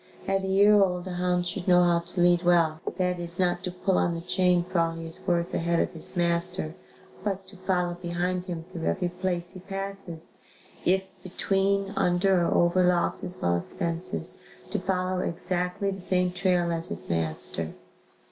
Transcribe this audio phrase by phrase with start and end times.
[0.27, 3.61] At a year old a hound should know how to lead well, that is not
[3.63, 6.73] to pull on the chain for all he is worth ahead of his master
[7.23, 10.33] but to follow behind him through every place he passes,
[10.85, 14.41] if between, under or over logs as well as fences,
[14.71, 17.73] to follow exactly the same trail as his master.